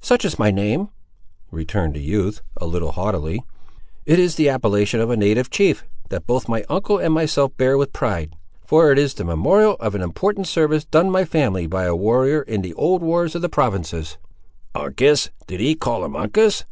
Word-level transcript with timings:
"Such 0.00 0.24
is 0.24 0.38
my 0.38 0.50
name," 0.50 0.88
returned 1.50 1.92
the 1.92 2.00
youth, 2.00 2.40
a 2.56 2.64
little 2.64 2.92
haughtily. 2.92 3.44
"It 4.06 4.18
is 4.18 4.36
the 4.36 4.48
appellation 4.48 5.00
of 5.00 5.10
a 5.10 5.18
native 5.18 5.50
chief, 5.50 5.84
that 6.08 6.26
both 6.26 6.48
my 6.48 6.64
uncle 6.70 6.96
and 6.96 7.12
myself 7.12 7.54
bear 7.58 7.76
with 7.76 7.92
pride; 7.92 8.34
for 8.64 8.90
it 8.90 8.96
is 8.98 9.12
the 9.12 9.22
memorial 9.24 9.76
of 9.78 9.94
an 9.94 10.00
important 10.00 10.46
service 10.46 10.86
done 10.86 11.10
my 11.10 11.26
family 11.26 11.66
by 11.66 11.84
a 11.84 11.94
warrior 11.94 12.40
in 12.40 12.62
the 12.62 12.72
old 12.72 13.02
wars 13.02 13.34
of 13.34 13.42
the 13.42 13.50
provinces." 13.50 14.16
"Uncas! 14.74 15.28
did 15.46 15.60
ye 15.60 15.74
call 15.74 16.06
him 16.06 16.16
Uncas?" 16.16 16.64